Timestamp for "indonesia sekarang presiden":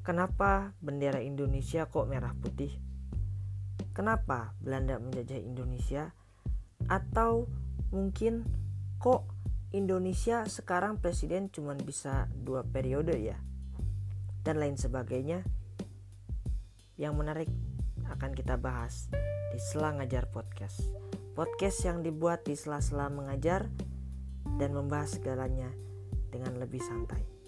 9.70-11.52